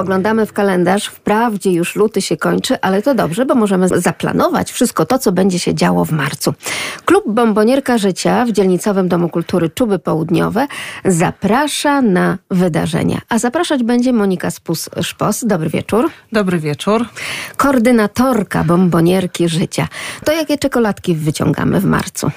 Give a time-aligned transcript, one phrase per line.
[0.00, 1.06] Spoglądamy w kalendarz.
[1.06, 5.58] Wprawdzie już luty się kończy, ale to dobrze, bo możemy zaplanować wszystko to, co będzie
[5.58, 6.54] się działo w marcu.
[7.04, 10.66] Klub Bombonierka Życia w dzielnicowym Domu Kultury Czuby Południowe
[11.04, 13.20] zaprasza na wydarzenia.
[13.28, 15.46] A zapraszać będzie Monika Spus-Szpos.
[15.46, 16.10] Dobry wieczór.
[16.32, 17.06] Dobry wieczór.
[17.56, 19.88] Koordynatorka Bombonierki Życia.
[20.24, 22.30] To jakie czekoladki wyciągamy w marcu?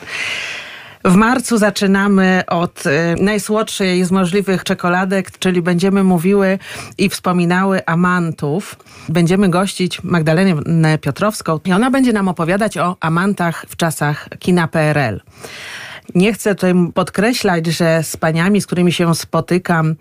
[1.06, 2.90] W marcu zaczynamy od y,
[3.20, 6.60] najsłodszej z możliwych czekoladek, czyli będziemy mówiły
[6.98, 8.76] i wspominały amantów.
[9.10, 15.22] Będziemy gościć Magdalenę Piotrowską i ona będzie nam opowiadać o amantach w czasach kina PRL.
[16.16, 19.96] Nie chcę tutaj podkreślać, że z paniami, z którymi się spotykam,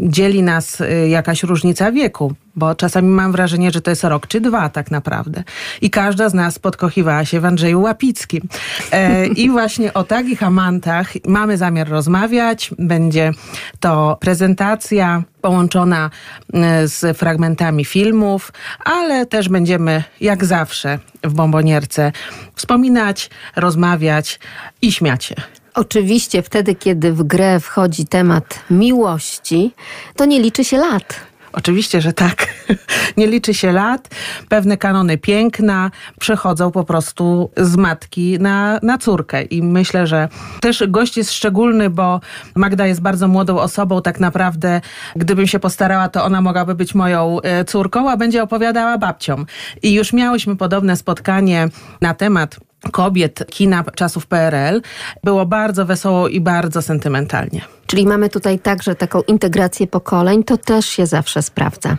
[0.00, 4.40] dzieli nas y, jakaś różnica wieku, bo czasami mam wrażenie, że to jest rok czy
[4.40, 5.44] dwa tak naprawdę.
[5.80, 8.48] I każda z nas podkochiwała się w Andrzeju Łapickim.
[8.92, 12.70] E, I właśnie o takich amantach mamy zamiar rozmawiać.
[12.78, 13.32] Będzie
[13.80, 16.10] to prezentacja połączona
[16.52, 18.52] e, z fragmentami filmów,
[18.84, 22.12] ale też będziemy, jak zawsze w Bombonierce,
[22.54, 24.40] wspominać, rozmawiać
[24.82, 25.34] i śmiać się.
[25.74, 29.74] Oczywiście wtedy, kiedy w grę wchodzi temat miłości,
[30.16, 31.27] to nie liczy się lat.
[31.52, 32.46] Oczywiście, że tak.
[33.16, 34.08] Nie liczy się lat.
[34.48, 39.42] Pewne kanony piękna przechodzą po prostu z matki na, na córkę.
[39.42, 40.28] I myślę, że
[40.60, 42.20] też gość jest szczególny, bo
[42.54, 44.02] Magda jest bardzo młodą osobą.
[44.02, 44.80] Tak naprawdę,
[45.16, 49.46] gdybym się postarała, to ona mogłaby być moją e, córką, a będzie opowiadała babciom.
[49.82, 51.68] I już miałyśmy podobne spotkanie
[52.00, 52.56] na temat
[52.92, 54.82] kobiet kina czasów PRL.
[55.24, 57.77] Było bardzo wesoło i bardzo sentymentalnie.
[57.88, 61.96] Czyli mamy tutaj także taką integrację pokoleń, to też się zawsze sprawdza.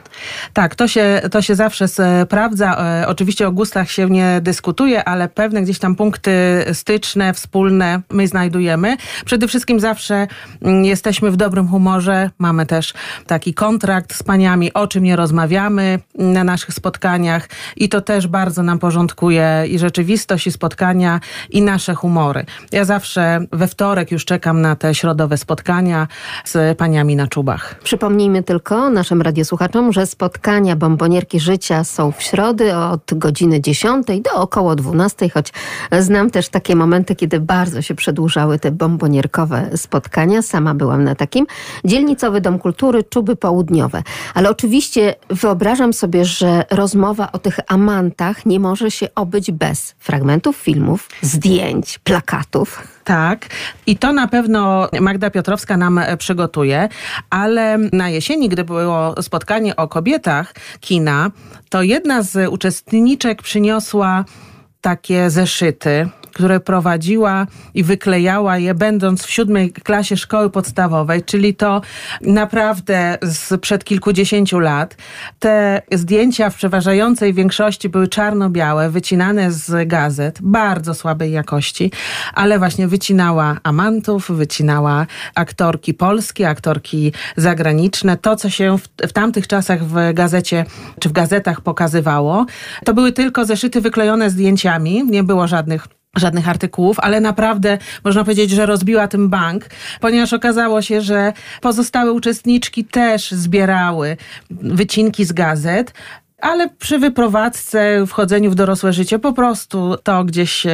[0.53, 2.77] Tak, to się, to się zawsze sprawdza.
[3.01, 6.31] E, oczywiście o gustach się nie dyskutuje, ale pewne gdzieś tam punkty
[6.73, 8.97] styczne, wspólne my znajdujemy.
[9.25, 10.27] Przede wszystkim zawsze
[10.61, 12.29] mm, jesteśmy w dobrym humorze.
[12.37, 12.93] Mamy też
[13.27, 18.63] taki kontrakt z paniami, o czym nie rozmawiamy na naszych spotkaniach i to też bardzo
[18.63, 21.19] nam porządkuje i rzeczywistość, i spotkania,
[21.49, 22.45] i nasze humory.
[22.71, 26.07] Ja zawsze we wtorek już czekam na te środowe spotkania spotkania
[26.45, 27.75] z paniami na czubach.
[27.83, 34.41] Przypomnijmy tylko naszym radiosłuchaczom, że spotkania bombonierki życia są w środy od godziny 10 do
[34.41, 35.53] około 12, choć
[35.99, 40.41] znam też takie momenty, kiedy bardzo się przedłużały te bombonierkowe spotkania.
[40.41, 41.45] Sama byłam na takim.
[41.85, 44.03] Dzielnicowy Dom Kultury, Czuby Południowe.
[44.33, 50.57] Ale oczywiście wyobrażam sobie, że rozmowa o tych amantach nie może się obyć bez fragmentów
[50.57, 52.98] filmów, zdjęć, plakatów.
[53.09, 53.47] Tak,
[53.87, 56.89] i to na pewno Magda Piotrowska nam e, przygotuje,
[57.29, 61.31] ale na jesieni, gdy było spotkanie o kobietach kina,
[61.69, 64.25] to jedna z uczestniczek przyniosła
[64.81, 71.81] takie zeszyty które prowadziła i wyklejała je, będąc w siódmej klasie szkoły podstawowej, czyli to
[72.21, 74.97] naprawdę sprzed kilkudziesięciu lat.
[75.39, 81.91] Te zdjęcia w przeważającej większości były czarno-białe, wycinane z gazet, bardzo słabej jakości,
[82.33, 88.17] ale właśnie wycinała amantów, wycinała aktorki polskie, aktorki zagraniczne.
[88.17, 90.65] To, co się w, w tamtych czasach w gazecie
[90.99, 92.45] czy w gazetach pokazywało,
[92.85, 95.87] to były tylko zeszyty wyklejone zdjęciami, nie było żadnych
[96.17, 99.65] żadnych artykułów, ale naprawdę można powiedzieć, że rozbiła tym bank,
[99.99, 104.17] ponieważ okazało się, że pozostałe uczestniczki też zbierały
[104.51, 105.93] wycinki z gazet,
[106.41, 110.67] ale przy wyprowadzce, wchodzeniu w dorosłe życie po prostu to gdzieś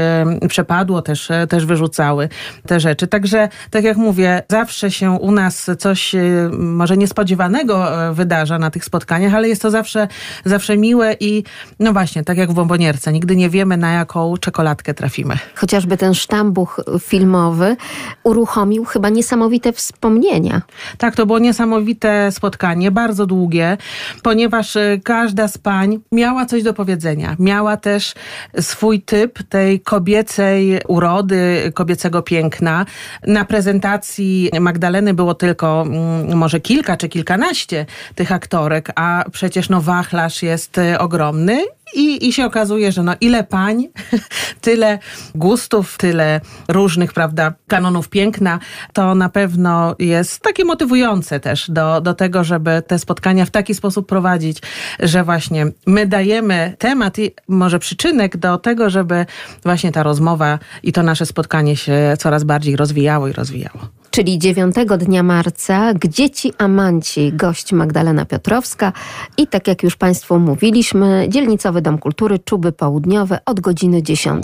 [0.47, 2.29] przepadło, też, też wyrzucały
[2.67, 3.07] te rzeczy.
[3.07, 8.71] Także, tak jak mówię, zawsze się u nas coś e, może niespodziewanego e, wydarza na
[8.71, 10.07] tych spotkaniach, ale jest to zawsze,
[10.45, 11.43] zawsze miłe i
[11.79, 15.37] no właśnie, tak jak w bombonierce, nigdy nie wiemy na jaką czekoladkę trafimy.
[15.55, 17.75] Chociażby ten sztambuch filmowy
[18.23, 20.61] uruchomił chyba niesamowite wspomnienia.
[20.97, 23.77] Tak, to było niesamowite spotkanie, bardzo długie,
[24.23, 27.35] ponieważ e, każda z z pań miała coś do powiedzenia.
[27.39, 28.13] Miała też
[28.59, 32.85] swój typ tej kobiecej urody, kobiecego piękna.
[33.27, 37.85] Na prezentacji Magdaleny było tylko mm, może kilka czy kilkanaście
[38.15, 41.63] tych aktorek, a przecież no wachlarz jest y, ogromny
[41.93, 43.87] i, I się okazuje, że no ile pań,
[44.61, 44.99] tyle
[45.35, 48.59] gustów, tyle różnych, prawda, kanonów piękna,
[48.93, 53.75] to na pewno jest takie motywujące też do, do tego, żeby te spotkania w taki
[53.75, 54.61] sposób prowadzić,
[54.99, 59.25] że właśnie my dajemy temat i może przyczynek do tego, żeby
[59.63, 63.79] właśnie ta rozmowa i to nasze spotkanie się coraz bardziej rozwijało i rozwijało
[64.15, 68.93] czyli 9 dnia marca, gdzie ci amanci, gość Magdalena Piotrowska
[69.37, 74.43] i tak jak już Państwu mówiliśmy, dzielnicowy Dom Kultury Czuby Południowe od godziny 10.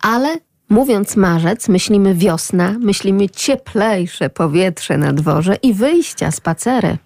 [0.00, 0.36] Ale
[0.68, 6.98] Mówiąc marzec, myślimy wiosna, myślimy cieplejsze powietrze na dworze i wyjścia, spacery.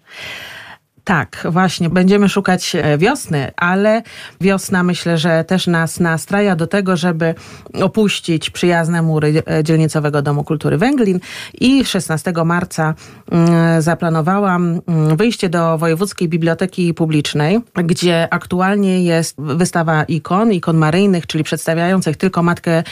[1.10, 1.90] Tak, właśnie.
[1.90, 4.02] Będziemy szukać e, wiosny, ale
[4.40, 7.34] wiosna myślę, że też nas nastraja do tego, żeby
[7.82, 11.20] opuścić przyjazne mury e, dzielnicowego Domu Kultury Węglin
[11.60, 12.94] i 16 marca
[13.30, 21.26] mm, zaplanowałam mm, wyjście do Wojewódzkiej Biblioteki Publicznej, gdzie aktualnie jest wystawa ikon, ikon maryjnych,
[21.26, 22.82] czyli przedstawiających tylko Matkę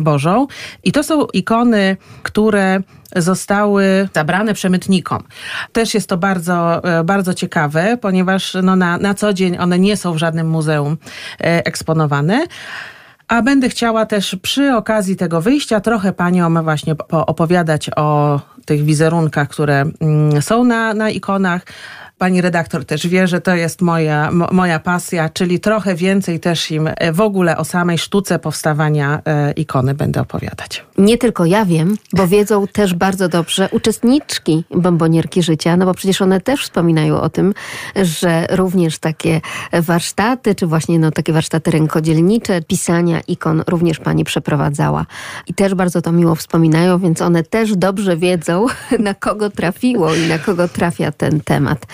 [0.00, 0.46] Bożą.
[0.84, 2.80] I to są ikony, które
[3.16, 5.22] zostały zabrane przemytnikom.
[5.72, 9.96] Też jest to bardzo, e, bardzo ciekawe, ponieważ no na, na co dzień one nie
[9.96, 10.96] są w żadnym muzeum
[11.40, 12.46] e, eksponowane.
[13.28, 19.48] A będę chciała też przy okazji tego wyjścia trochę paniom właśnie opowiadać o tych wizerunkach,
[19.48, 21.62] które mm, są na, na ikonach,
[22.18, 26.88] pani redaktor też wie, że to jest moja, moja pasja, czyli trochę więcej też im
[26.96, 30.84] e, w ogóle o samej sztuce powstawania e, ikony będę opowiadać.
[30.98, 36.22] Nie tylko ja wiem, bo wiedzą też bardzo dobrze uczestniczki bombonierki życia, no bo przecież
[36.22, 37.54] one też wspominają o tym,
[37.96, 39.40] że również takie
[39.72, 45.06] warsztaty, czy właśnie no, takie warsztaty rękodzielnicze, pisania ikon również pani przeprowadzała.
[45.46, 48.66] I też bardzo to miło wspominają, więc one też dobrze wiedzą,
[48.98, 51.86] na kogo trafiło i na kogo trafia ten temat.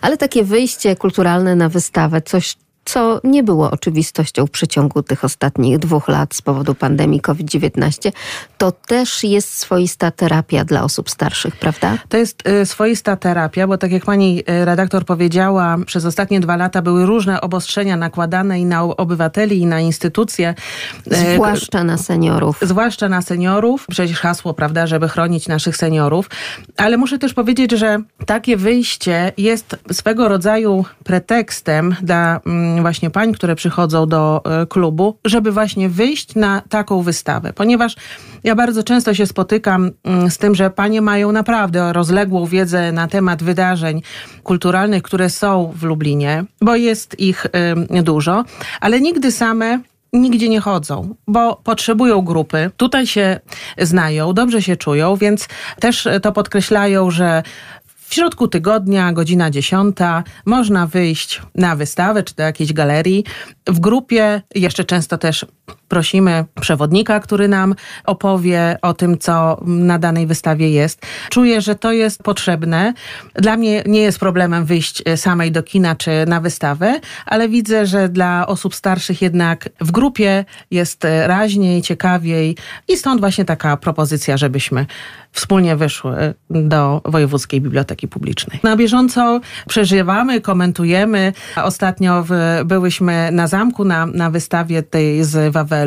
[0.00, 2.56] Ale takie wyjście kulturalne na wystawę, coś,
[2.92, 8.12] co nie było oczywistością w przeciągu tych ostatnich dwóch lat z powodu pandemii COVID-19,
[8.58, 11.98] to też jest swoista terapia dla osób starszych, prawda?
[12.08, 16.56] To jest y, swoista terapia, bo tak jak pani y, redaktor powiedziała, przez ostatnie dwa
[16.56, 20.54] lata były różne obostrzenia nakładane i na obywateli, i na instytucje.
[21.12, 22.58] Y, zwłaszcza na seniorów.
[22.62, 23.86] Zwłaszcza na seniorów.
[23.90, 26.30] Przecież hasło, prawda, żeby chronić naszych seniorów.
[26.76, 32.40] Ale muszę też powiedzieć, że takie wyjście jest swego rodzaju pretekstem dla
[32.82, 37.96] właśnie pań, które przychodzą do e, klubu, żeby właśnie wyjść na taką wystawę, ponieważ
[38.44, 43.08] ja bardzo często się spotykam mm, z tym, że panie mają naprawdę rozległą wiedzę na
[43.08, 44.02] temat wydarzeń
[44.42, 47.46] kulturalnych, które są w Lublinie, bo jest ich
[48.02, 48.44] dużo,
[48.80, 49.80] ale nigdy same
[50.12, 52.70] nigdzie nie chodzą, bo potrzebują grupy.
[52.76, 53.40] Tutaj się
[53.78, 55.48] znają, dobrze się czują, więc
[55.80, 57.42] też to podkreślają, że
[58.10, 63.24] w środku tygodnia, godzina dziesiąta, można wyjść na wystawę czy do jakiejś galerii.
[63.66, 65.46] W grupie jeszcze często też
[65.90, 71.06] prosimy przewodnika, który nam opowie o tym, co na danej wystawie jest.
[71.30, 72.94] Czuję, że to jest potrzebne.
[73.34, 77.86] Dla mnie nie jest problemem wyjść e, samej do kina czy na wystawę, ale widzę,
[77.86, 82.56] że dla osób starszych jednak w grupie jest e, raźniej, ciekawiej
[82.88, 84.86] i stąd właśnie taka propozycja, żebyśmy
[85.32, 88.60] wspólnie wyszły e, do Wojewódzkiej Biblioteki Publicznej.
[88.62, 91.32] Na bieżąco przeżywamy, komentujemy.
[91.56, 92.30] Ostatnio w,
[92.64, 95.79] byłyśmy na zamku na, na wystawie tej z Wawelu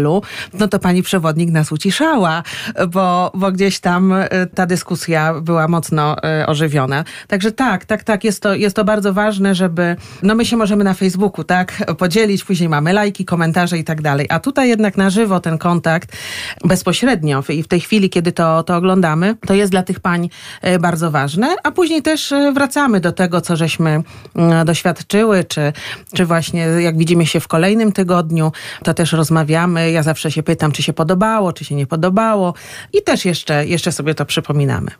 [0.53, 2.43] no to pani przewodnik nas uciszała,
[2.87, 7.03] bo, bo gdzieś tam e, ta dyskusja była mocno e, ożywiona.
[7.27, 10.83] Także tak, tak, tak, jest to, jest to bardzo ważne, żeby, no my się możemy
[10.83, 15.09] na Facebooku, tak, podzielić, później mamy lajki, komentarze i tak dalej, a tutaj jednak na
[15.09, 16.17] żywo ten kontakt
[16.65, 20.29] bezpośrednio i w tej chwili, kiedy to, to oglądamy, to jest dla tych pań
[20.61, 24.03] e, bardzo ważne, a później też wracamy do tego, co żeśmy
[24.35, 25.73] mm, doświadczyły, czy,
[26.13, 28.51] czy właśnie jak widzimy się w kolejnym tygodniu,
[28.83, 32.53] to też rozmawiamy, ja zawsze się pytam, czy się podobało, czy się nie podobało
[32.93, 34.91] i też jeszcze, jeszcze sobie to przypominamy.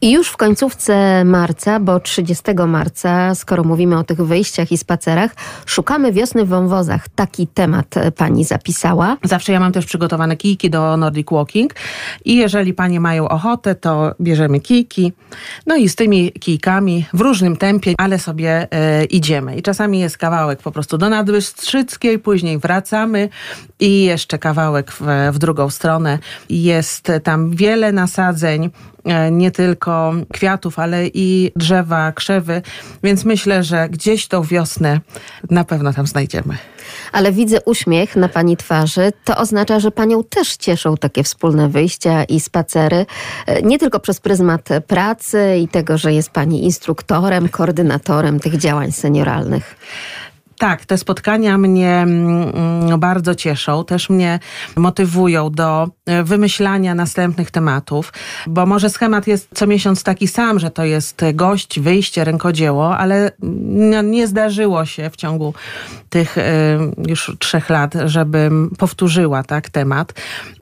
[0.00, 5.34] I już w końcówce marca, bo 30 marca, skoro mówimy o tych wyjściach i spacerach,
[5.66, 7.08] szukamy wiosny w wąwozach.
[7.08, 9.16] Taki temat e, pani zapisała.
[9.24, 11.74] Zawsze ja mam też przygotowane kijki do Nordic Walking
[12.24, 15.12] i jeżeli panie mają ochotę, to bierzemy kijki.
[15.66, 19.56] No i z tymi kijkami w różnym tempie, ale sobie e, idziemy.
[19.56, 23.28] I czasami jest kawałek po prostu do Nadbystrzyckiej, później wracamy
[23.80, 25.00] i jeszcze kawałek w,
[25.32, 26.18] w drugą stronę.
[26.50, 28.70] Jest tam wiele nasadzeń,
[29.30, 32.62] nie tylko kwiatów, ale i drzewa, krzewy,
[33.02, 35.00] więc myślę, że gdzieś tą wiosnę
[35.50, 36.58] na pewno tam znajdziemy.
[37.12, 39.12] Ale widzę uśmiech na pani twarzy.
[39.24, 43.06] To oznacza, że panią też cieszą takie wspólne wyjścia i spacery.
[43.46, 48.92] E, nie tylko przez pryzmat pracy i tego, że jest pani instruktorem, koordynatorem tych działań
[48.92, 49.76] senioralnych.
[50.60, 54.38] Tak, te spotkania mnie mm, bardzo cieszą, też mnie
[54.76, 58.12] motywują do e, wymyślania następnych tematów,
[58.46, 63.32] bo może schemat jest co miesiąc taki sam, że to jest gość, wyjście, rękodzieło, ale
[64.04, 65.54] nie zdarzyło się w ciągu
[66.10, 66.42] tych e,
[67.08, 70.12] już trzech lat, żebym powtórzyła tak temat.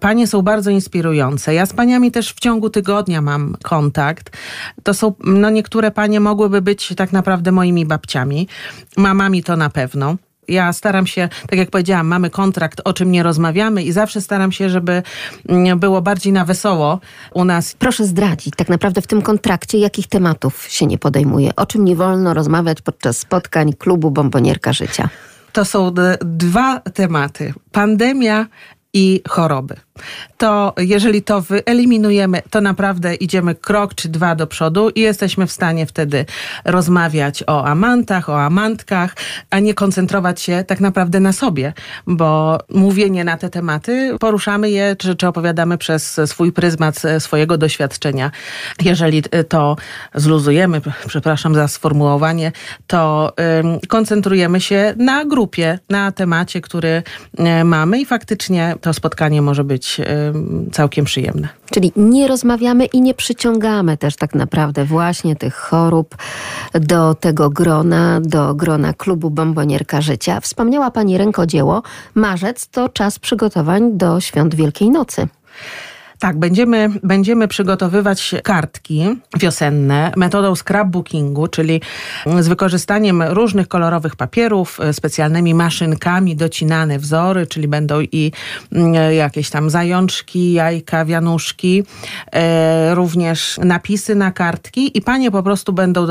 [0.00, 1.54] Panie są bardzo inspirujące.
[1.54, 4.36] Ja z paniami też w ciągu tygodnia mam kontakt.
[4.82, 8.48] To są, no niektóre panie mogłyby być tak naprawdę moimi babciami,
[8.96, 10.16] mamami to na pewno pewno.
[10.48, 14.52] Ja staram się, tak jak powiedziałam, mamy kontrakt, o czym nie rozmawiamy i zawsze staram
[14.52, 15.02] się, żeby
[15.48, 17.00] mm, było bardziej na wesoło
[17.34, 17.76] u nas.
[17.78, 21.96] Proszę zdradzić, tak naprawdę w tym kontrakcie, jakich tematów się nie podejmuje, o czym nie
[21.96, 25.08] wolno rozmawiać podczas spotkań klubu Bombonierka Życia.
[25.52, 27.54] To są dwa tematy.
[27.72, 28.46] Pandemia
[28.92, 29.74] i choroby.
[30.36, 35.52] To jeżeli to wyeliminujemy, to naprawdę idziemy krok czy dwa do przodu i jesteśmy w
[35.52, 36.24] stanie wtedy
[36.64, 39.16] rozmawiać o amantach, o amantkach,
[39.50, 41.72] a nie koncentrować się tak naprawdę na sobie,
[42.06, 48.30] bo mówienie na te tematy, poruszamy je czy, czy opowiadamy przez swój pryzmat swojego doświadczenia.
[48.84, 49.76] Jeżeli to
[50.14, 52.52] zluzujemy, przepraszam za sformułowanie,
[52.86, 57.02] to ym, koncentrujemy się na grupie, na temacie, który
[57.60, 60.00] y, mamy i faktycznie to spotkanie może być
[60.72, 61.48] całkiem przyjemne.
[61.70, 66.16] Czyli nie rozmawiamy i nie przyciągamy też tak naprawdę właśnie tych chorób
[66.72, 70.40] do tego grona, do grona klubu Bombonierka Życia.
[70.40, 71.82] Wspomniała Pani rękodzieło.
[72.14, 75.28] Marzec to czas przygotowań do świąt Wielkiej Nocy.
[76.18, 79.04] Tak, będziemy, będziemy przygotowywać kartki
[79.38, 81.80] wiosenne metodą scrapbookingu, czyli
[82.40, 88.32] z wykorzystaniem różnych kolorowych papierów, e, specjalnymi maszynkami docinane wzory, czyli będą i
[88.72, 91.82] mm, jakieś tam zajączki, jajka, wianuszki,
[92.32, 96.06] e, również napisy na kartki i panie po prostu będą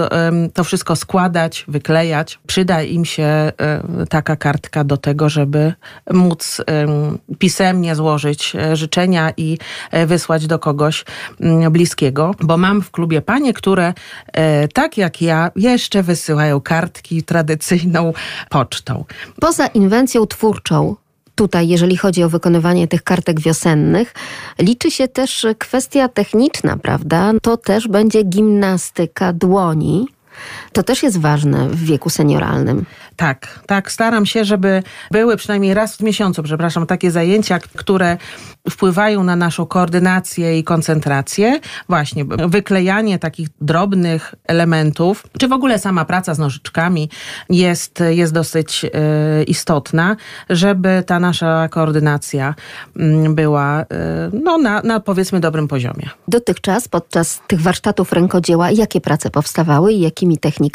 [0.54, 2.40] to wszystko składać, wyklejać.
[2.48, 3.52] Przyda im się e,
[4.10, 5.74] taka kartka do tego, żeby
[6.14, 6.62] móc
[7.40, 9.58] pisemnie złożyć życzenia i
[9.97, 11.06] E, wysłać do kogoś
[11.42, 13.94] mm, bliskiego, bo mam w klubie panie, które
[14.34, 18.14] e, tak jak ja jeszcze wysyłają kartki tradycyjną
[18.50, 19.06] pocztą.
[19.40, 20.96] Poza inwencją twórczą,
[21.36, 24.14] tutaj, jeżeli chodzi o wykonywanie tych kartek wiosennych,
[24.60, 27.32] liczy się też kwestia techniczna, prawda?
[27.42, 30.08] To też będzie gimnastyka dłoni.
[30.78, 32.86] To też jest ważne w wieku senioralnym.
[33.16, 33.92] Tak, tak.
[33.92, 38.18] Staram się, żeby były przynajmniej raz w miesiącu, przepraszam, takie zajęcia, które
[38.70, 41.60] wpływają na naszą koordynację i koncentrację.
[41.90, 47.10] Właśnie wyklejanie takich drobnych elementów, czy w ogóle sama praca z nożyczkami
[47.50, 50.16] jest, jest dosyć y, istotna,
[50.50, 52.56] żeby ta nasza koordynacja
[52.98, 53.86] y, była y,
[54.44, 56.10] no, na, na powiedzmy dobrym poziomie.
[56.28, 60.67] Dotychczas podczas tych warsztatów rękodzieła jakie prace powstawały i jakimi technikami?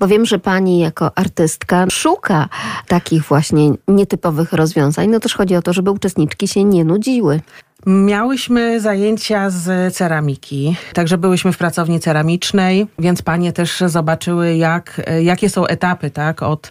[0.00, 2.48] Bo wiem, że pani jako artystka szuka
[2.88, 5.08] takich właśnie nietypowych rozwiązań.
[5.08, 7.40] No też chodzi o to, żeby uczestniczki się nie nudziły.
[7.86, 15.50] Miałyśmy zajęcia z ceramiki, także byłyśmy w pracowni ceramicznej, więc panie też zobaczyły, jak, jakie
[15.50, 16.42] są etapy, tak?
[16.42, 16.70] Od,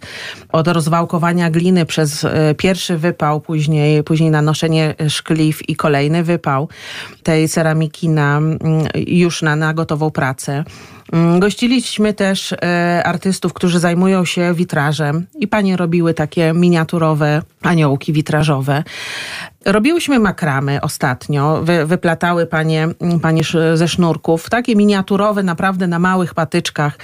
[0.51, 6.69] od rozwałkowania gliny przez e, pierwszy wypał, później, później nanoszenie szkliw i kolejny wypał
[7.23, 8.59] tej ceramiki na, mm,
[9.07, 10.63] już na, na gotową pracę.
[11.13, 15.25] Mm, gościliśmy też e, artystów, którzy zajmują się witrażem.
[15.39, 18.83] I panie robiły takie miniaturowe aniołki witrażowe.
[19.65, 22.87] Robiłyśmy makramy ostatnio, wy, wyplatały panie,
[23.21, 23.41] panie
[23.73, 26.97] ze sznurków, takie miniaturowe, naprawdę na małych patyczkach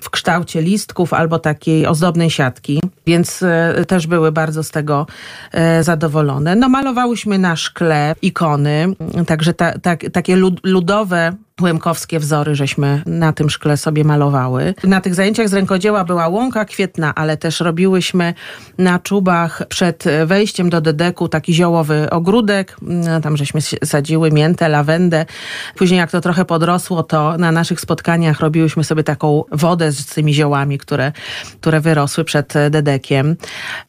[0.00, 5.06] w kształcie listków albo takiej ozdobnej siatki, więc e, też były bardzo z tego
[5.52, 6.56] e, zadowolone.
[6.56, 8.94] No malowałyśmy na szkle ikony,
[9.26, 14.74] także ta, ta, takie ludowe Łemkowskie wzory żeśmy na tym szkle sobie malowały.
[14.84, 18.34] Na tych zajęciach z rękodzieła była łąka kwietna, ale też robiłyśmy
[18.78, 22.76] na czubach przed wejściem do Dedeku taki ziołowy ogródek.
[23.22, 25.26] Tam żeśmy sadziły miętę, lawendę.
[25.76, 30.34] Później jak to trochę podrosło, to na naszych spotkaniach robiłyśmy sobie taką wodę z tymi
[30.34, 31.12] ziołami, które,
[31.60, 33.36] które wyrosły przed Dedekiem.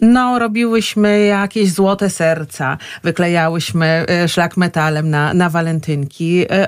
[0.01, 6.67] No, robiłyśmy jakieś złote serca, wyklejałyśmy e, szlak metalem na, na walentynki, e,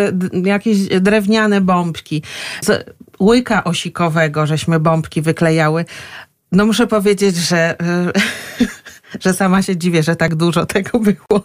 [0.00, 2.22] ozdabiałyśmy jakieś drewniane bombki.
[2.62, 5.84] Z łyka osikowego żeśmy bombki wyklejały.
[6.52, 7.76] No muszę powiedzieć, że,
[9.24, 11.42] że sama się dziwię, że tak dużo tego było.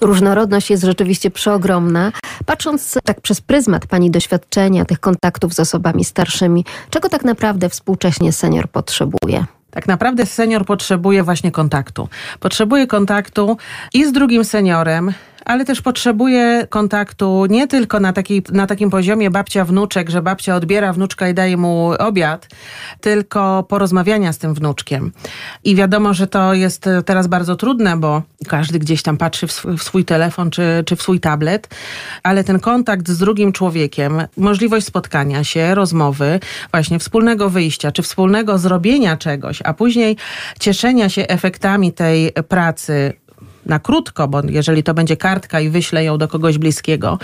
[0.00, 2.12] Różnorodność jest rzeczywiście przeogromna.
[2.46, 8.32] Patrząc tak przez pryzmat Pani doświadczenia, tych kontaktów z osobami starszymi, czego tak naprawdę współcześnie
[8.32, 9.46] senior potrzebuje?
[9.70, 12.08] Tak naprawdę senior potrzebuje właśnie kontaktu.
[12.40, 13.56] Potrzebuje kontaktu
[13.94, 15.12] i z drugim seniorem,
[15.46, 20.92] ale też potrzebuje kontaktu nie tylko na, takiej, na takim poziomie babcia-wnuczek, że babcia odbiera
[20.92, 22.48] wnuczka i daje mu obiad,
[23.00, 25.12] tylko porozmawiania z tym wnuczkiem.
[25.64, 29.78] I wiadomo, że to jest teraz bardzo trudne, bo każdy gdzieś tam patrzy w swój,
[29.78, 31.68] w swój telefon czy, czy w swój tablet,
[32.22, 38.58] ale ten kontakt z drugim człowiekiem, możliwość spotkania się, rozmowy, właśnie wspólnego wyjścia, czy wspólnego
[38.58, 40.16] zrobienia czegoś, a później
[40.60, 43.12] cieszenia się efektami tej pracy
[43.66, 47.18] na krótko, bo jeżeli to będzie kartka i wyślę ją do kogoś bliskiego,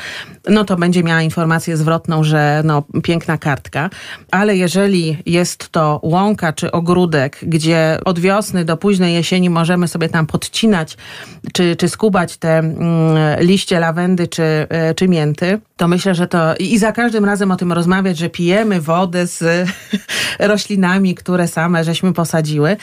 [0.49, 3.90] no to będzie miała informację zwrotną, że no piękna kartka,
[4.30, 10.08] ale jeżeli jest to łąka czy ogródek, gdzie od wiosny do późnej jesieni możemy sobie
[10.08, 10.96] tam podcinać
[11.52, 12.76] czy, czy skubać te mm,
[13.40, 17.56] liście lawendy czy, e, czy mięty, to myślę, że to i za każdym razem o
[17.56, 19.68] tym rozmawiać, że pijemy wodę z
[20.38, 22.76] roślinami, które same żeśmy posadziły,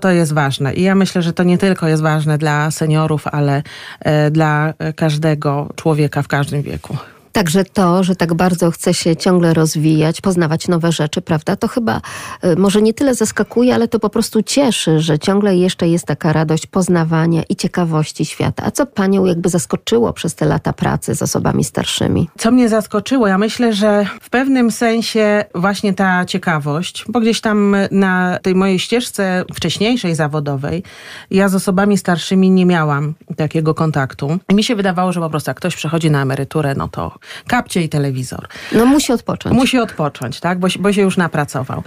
[0.00, 0.74] to jest ważne.
[0.74, 3.62] I ja myślę, że to nie tylko jest ważne dla seniorów, ale
[4.00, 6.96] e, dla każdego człowieka w każdym wieku.
[7.36, 11.56] Także to, że tak bardzo chce się ciągle rozwijać, poznawać nowe rzeczy, prawda?
[11.56, 12.00] To chyba
[12.44, 16.32] y, może nie tyle zaskakuje, ale to po prostu cieszy, że ciągle jeszcze jest taka
[16.32, 18.62] radość poznawania i ciekawości świata.
[18.66, 22.28] A co panią jakby zaskoczyło przez te lata pracy z osobami starszymi?
[22.38, 23.26] Co mnie zaskoczyło?
[23.26, 28.78] Ja myślę, że w pewnym sensie właśnie ta ciekawość, bo gdzieś tam na tej mojej
[28.78, 30.82] ścieżce wcześniejszej zawodowej,
[31.30, 34.38] ja z osobami starszymi nie miałam takiego kontaktu.
[34.48, 37.12] I mi się wydawało, że po prostu jak ktoś przechodzi na emeryturę, no to
[37.46, 38.48] kapcie i telewizor.
[38.72, 39.54] No musi odpocząć.
[39.56, 41.82] Musi odpocząć, tak, bo, bo się już napracował.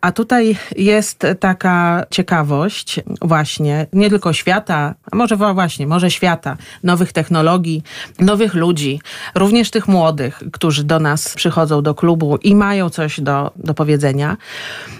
[0.00, 7.12] A tutaj jest taka ciekawość właśnie, nie tylko świata, a może właśnie, może świata, nowych
[7.12, 7.82] technologii,
[8.18, 9.00] nowych ludzi,
[9.34, 14.36] również tych młodych, którzy do nas przychodzą do klubu i mają coś do, do powiedzenia.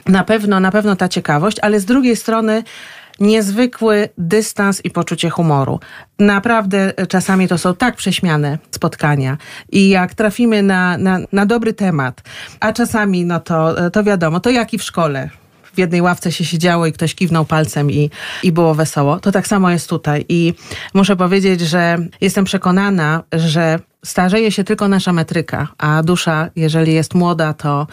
[0.06, 2.62] Na pewno, na pewno ta ciekawość, ale z drugiej strony
[3.20, 5.80] niezwykły dystans i poczucie humoru.
[6.18, 9.36] Naprawdę czasami to są tak prześmiane spotkania
[9.72, 12.22] i jak trafimy na, na, na dobry temat,
[12.60, 15.30] a czasami no to, to wiadomo, to jak i w szkole
[15.74, 18.10] w jednej ławce się siedziało i ktoś kiwnął palcem i,
[18.42, 19.20] i było wesoło.
[19.20, 20.24] To tak samo jest tutaj.
[20.28, 20.54] I
[20.94, 27.14] muszę powiedzieć, że jestem przekonana, że starzeje się tylko nasza metryka, a dusza, jeżeli jest
[27.14, 27.86] młoda, to,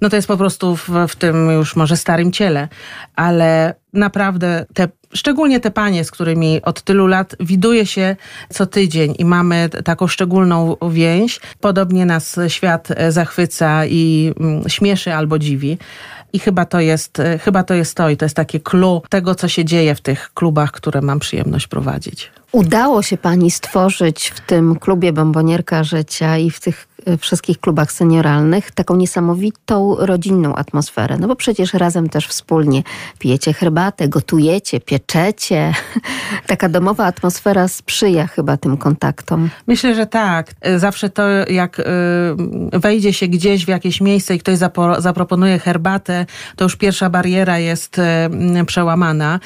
[0.00, 2.68] no to jest po prostu w, w tym już może starym ciele.
[3.16, 8.16] Ale naprawdę te szczególnie te panie, z którymi od tylu lat widuje się
[8.48, 11.40] co tydzień i mamy taką szczególną więź.
[11.60, 15.78] Podobnie nas świat zachwyca i mm, śmieszy albo dziwi.
[16.32, 19.48] I chyba to jest, chyba to jest to i to jest takie clue tego, co
[19.48, 22.30] się dzieje w tych klubach, które mam przyjemność prowadzić.
[22.52, 26.87] Udało się pani stworzyć w tym klubie Bombonierka Życia i w tych e,
[27.20, 31.16] wszystkich klubach senioralnych taką niesamowitą rodzinną atmosferę.
[31.18, 32.82] No bo przecież razem też wspólnie
[33.18, 35.72] pijecie herbatę, gotujecie, pieczecie.
[36.46, 39.50] Taka domowa atmosfera sprzyja chyba tym kontaktom.
[39.66, 40.54] Myślę, że tak.
[40.60, 41.84] E, zawsze to, jak e,
[42.72, 44.58] wejdzie się gdzieś w jakieś miejsce i ktoś
[44.98, 48.00] zaproponuje herbatę, to już pierwsza bariera jest
[48.66, 49.40] przełamana.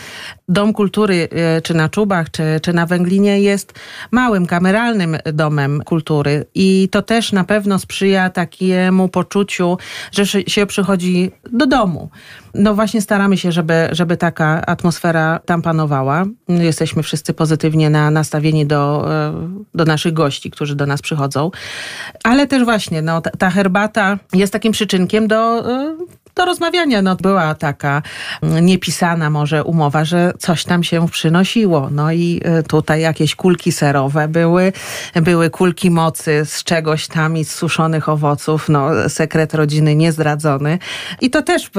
[0.53, 1.29] Dom Kultury
[1.63, 3.73] czy na Czubach, czy, czy na Węglinie jest
[4.11, 9.79] małym, kameralnym domem kultury i to też na pewno sprzyja takiemu poczuciu,
[10.13, 12.11] że się przychodzi do domu.
[12.55, 16.25] No właśnie staramy się, żeby, żeby taka atmosfera tam panowała.
[16.49, 19.33] Jesteśmy wszyscy pozytywnie na, nastawieni do, e,
[19.75, 21.51] do naszych gości, którzy do nas przychodzą.
[22.25, 25.97] Ale też właśnie no, ta, ta herbata jest takim przyczynkiem do e,
[26.35, 27.03] do rozmawiania.
[27.03, 28.03] No, była taka
[28.43, 31.89] niepisana może umowa, że coś tam się przynosiło.
[31.91, 34.73] No i y, tutaj jakieś kulki serowe były,
[35.15, 38.69] były kulki mocy z czegoś tam i z suszonych owoców.
[38.69, 40.79] No, sekret rodziny niezdradzony.
[41.21, 41.71] I to też y,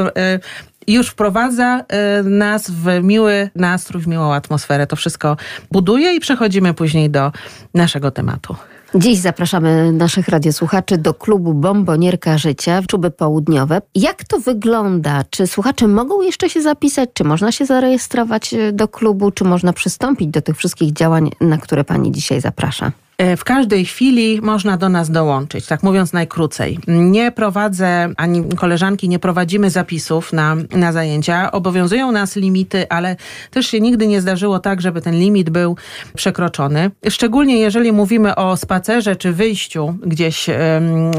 [0.87, 1.79] już wprowadza
[2.19, 4.87] y, nas w miły nastrój, w miłą atmosferę.
[4.87, 5.37] To wszystko
[5.71, 7.31] buduje i przechodzimy później do
[7.73, 8.55] naszego tematu.
[8.95, 13.81] Dziś zapraszamy naszych radiosłuchaczy do klubu Bombonierka Życia w Czuby Południowe.
[13.95, 15.23] Jak to wygląda?
[15.29, 17.09] Czy słuchacze mogą jeszcze się zapisać?
[17.13, 19.31] Czy można się zarejestrować e, do klubu?
[19.31, 22.91] Czy można przystąpić do tych wszystkich działań, na które pani dzisiaj zaprasza?
[23.17, 26.79] E, w każdej chwili można do nas dołączyć, tak mówiąc najkrócej.
[26.87, 31.51] Nie prowadzę, ani koleżanki nie prowadzimy zapisów na, na zajęcia.
[31.51, 33.15] Obowiązują nas limity, ale
[33.51, 35.77] też się nigdy nie zdarzyło tak, żeby ten limit był
[36.15, 36.91] przekroczony.
[37.09, 40.49] Szczególnie jeżeli mówimy o spacerze czy wyjściu gdzieś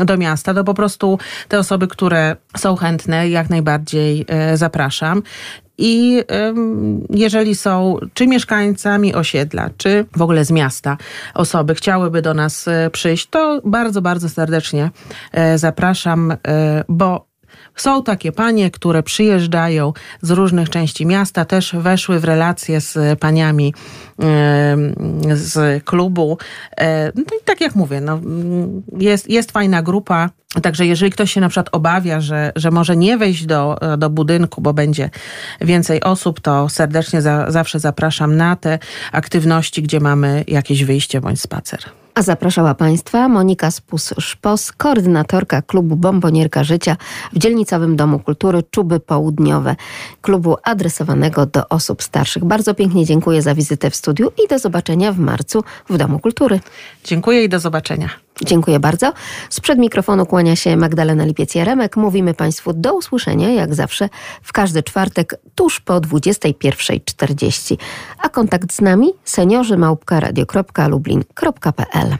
[0.04, 5.22] do miasta, to po prostu te osoby, które są chętne, jak najbardziej e, zapraszam.
[5.78, 6.22] I
[7.10, 10.96] jeżeli są czy mieszkańcami osiedla, czy w ogóle z miasta
[11.34, 14.90] osoby chciałyby do nas e, przyjść, to bardzo, bardzo serdecznie
[15.32, 17.33] e, zapraszam, e, bo
[17.76, 23.74] są takie panie, które przyjeżdżają z różnych części miasta, też weszły w relacje z paniami
[25.34, 26.38] z klubu.
[27.14, 28.20] No i tak jak mówię, no,
[28.98, 30.30] jest, jest fajna grupa.
[30.62, 34.60] Także jeżeli ktoś się na przykład obawia, że, że może nie wejść do, do budynku,
[34.60, 35.10] bo będzie
[35.60, 38.78] więcej osób, to serdecznie za, zawsze zapraszam na te
[39.12, 41.80] aktywności, gdzie mamy jakieś wyjście bądź spacer.
[42.14, 46.96] A zapraszała Państwa Monika Spus-Szpos, koordynatorka klubu Bombonierka Życia
[47.32, 49.76] w dzielnicowym Domu Kultury Czuby Południowe,
[50.22, 52.44] klubu adresowanego do osób starszych.
[52.44, 56.60] Bardzo pięknie dziękuję za wizytę w studiu i do zobaczenia w marcu w Domu Kultury.
[57.04, 58.23] Dziękuję i do zobaczenia.
[58.42, 59.12] Dziękuję bardzo.
[59.50, 61.96] Sprzed mikrofonu kłania się Magdalena Lipiec-Jaremek.
[61.96, 64.08] Mówimy Państwu do usłyszenia, jak zawsze,
[64.42, 67.76] w każdy czwartek tuż po 21.40.
[68.18, 72.16] A kontakt z nami seniorzy małpka radio.lublin.pl